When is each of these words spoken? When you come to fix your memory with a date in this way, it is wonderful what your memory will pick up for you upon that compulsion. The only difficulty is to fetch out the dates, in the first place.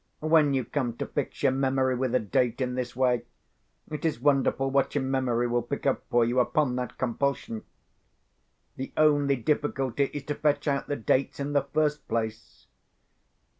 When 0.23 0.55
you 0.55 0.65
come 0.65 0.97
to 0.97 1.05
fix 1.05 1.43
your 1.43 1.51
memory 1.51 1.93
with 1.93 2.15
a 2.15 2.19
date 2.19 2.59
in 2.59 2.73
this 2.73 2.95
way, 2.95 3.21
it 3.91 4.03
is 4.03 4.19
wonderful 4.19 4.71
what 4.71 4.95
your 4.95 5.03
memory 5.03 5.45
will 5.45 5.61
pick 5.61 5.85
up 5.85 6.01
for 6.09 6.25
you 6.25 6.39
upon 6.39 6.75
that 6.77 6.97
compulsion. 6.97 7.63
The 8.77 8.91
only 8.97 9.35
difficulty 9.35 10.05
is 10.05 10.23
to 10.23 10.33
fetch 10.33 10.67
out 10.67 10.87
the 10.87 10.95
dates, 10.95 11.39
in 11.39 11.53
the 11.53 11.65
first 11.65 12.07
place. 12.07 12.65